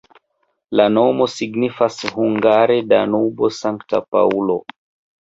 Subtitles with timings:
[0.79, 4.63] La nomo signifas hungare Danubo-Sankta Paŭlo.